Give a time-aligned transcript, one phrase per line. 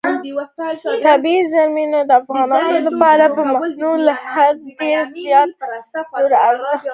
[1.05, 5.51] طبیعي زیرمې د افغانانو لپاره په معنوي لحاظ ډېر زیات
[6.15, 6.89] او لوی ارزښت لري.